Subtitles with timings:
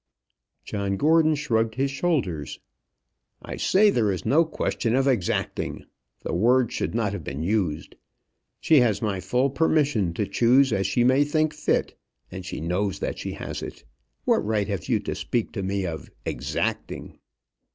[0.65, 2.59] John Gordon shrugged his shoulders.
[3.43, 5.85] "I say there is no question of exacting.
[6.21, 7.93] The words should not have been used.
[8.59, 11.95] She has my full permission to choose as she may think fit,
[12.31, 13.83] and she knows that she has it.
[14.25, 17.19] What right have you to speak to me of exacting?"